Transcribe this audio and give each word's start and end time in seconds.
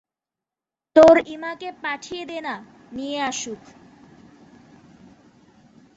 তোর 0.95 1.15
ইমাকে 1.27 1.69
পাঠিয়ে 1.83 2.23
দে 2.25 2.39
না, 2.41 2.55
নিয়ে 2.91 3.17
আসুক। 3.21 3.61